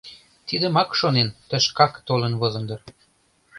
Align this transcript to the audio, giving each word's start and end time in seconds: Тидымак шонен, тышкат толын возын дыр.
Тидымак 0.47 0.89
шонен, 0.99 1.29
тышкат 1.49 1.93
толын 2.07 2.33
возын 2.39 2.63
дыр. 2.69 2.81